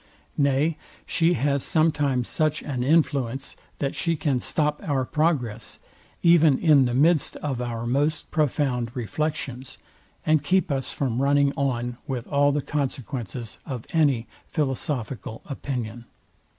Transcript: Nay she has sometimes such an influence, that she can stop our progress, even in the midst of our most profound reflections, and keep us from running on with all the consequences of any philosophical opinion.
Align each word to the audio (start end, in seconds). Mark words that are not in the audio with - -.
Nay 0.39 0.79
she 1.05 1.33
has 1.33 1.63
sometimes 1.63 2.27
such 2.27 2.63
an 2.63 2.83
influence, 2.83 3.55
that 3.77 3.93
she 3.93 4.15
can 4.15 4.39
stop 4.39 4.81
our 4.83 5.05
progress, 5.05 5.77
even 6.23 6.57
in 6.57 6.85
the 6.85 6.95
midst 6.95 7.35
of 7.35 7.61
our 7.61 7.85
most 7.85 8.31
profound 8.31 8.95
reflections, 8.95 9.77
and 10.25 10.43
keep 10.43 10.71
us 10.71 10.91
from 10.91 11.21
running 11.21 11.53
on 11.55 11.97
with 12.07 12.27
all 12.27 12.51
the 12.51 12.63
consequences 12.63 13.59
of 13.63 13.85
any 13.93 14.25
philosophical 14.47 15.43
opinion. 15.45 16.05